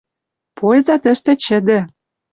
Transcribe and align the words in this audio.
Польза 0.57 0.95
тӹштӹ 1.03 1.33
чӹдӹ: 1.43 1.79